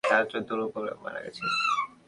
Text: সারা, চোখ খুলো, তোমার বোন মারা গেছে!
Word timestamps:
সারা, 0.03 0.23
চোখ 0.31 0.41
খুলো, 0.47 0.63
তোমার 0.67 0.93
বোন 0.93 1.03
মারা 1.03 1.19
গেছে! 1.25 1.41